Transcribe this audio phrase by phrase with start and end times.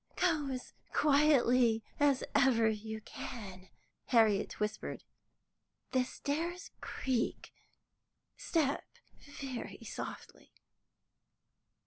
[0.15, 3.69] "Go as quietly as ever you can,"
[4.05, 5.03] Harriet whispered.
[5.91, 7.53] "The stairs creak
[8.35, 8.49] so.
[8.79, 8.85] Step
[9.19, 10.53] very softly."